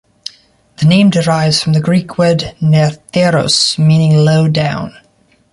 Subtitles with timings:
[0.79, 4.95] The name derives from the Greek word "nerteros", meaning low down.